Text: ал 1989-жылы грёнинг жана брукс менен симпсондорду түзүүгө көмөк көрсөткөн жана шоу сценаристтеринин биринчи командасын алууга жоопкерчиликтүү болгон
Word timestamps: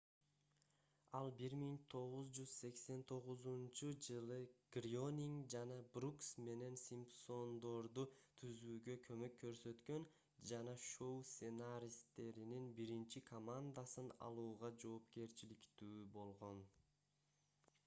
ал 1.17 1.27
1989-жылы 1.47 4.37
грёнинг 4.77 5.43
жана 5.55 5.75
брукс 5.97 6.29
менен 6.47 6.77
симпсондорду 6.83 8.05
түзүүгө 8.41 8.95
көмөк 9.07 9.37
көрсөткөн 9.43 10.07
жана 10.53 10.73
шоу 10.87 11.19
сценаристтеринин 11.33 12.65
биринчи 12.81 13.21
командасын 13.31 14.09
алууга 14.31 14.73
жоопкерчиликтүү 14.85 16.01
болгон 16.19 16.65